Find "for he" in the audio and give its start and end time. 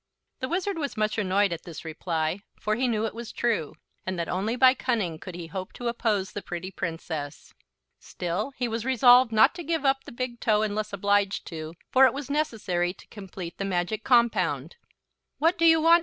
2.59-2.87